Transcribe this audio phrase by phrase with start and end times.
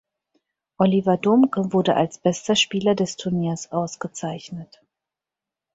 [0.79, 4.81] Oliver Domke wurde als bester Spieler des Turniers ausgezeichnet.